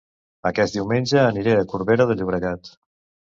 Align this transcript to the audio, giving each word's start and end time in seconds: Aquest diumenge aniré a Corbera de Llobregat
Aquest 0.49 0.77
diumenge 0.77 1.19
aniré 1.23 1.53
a 1.57 1.67
Corbera 1.73 2.07
de 2.13 2.15
Llobregat 2.21 2.73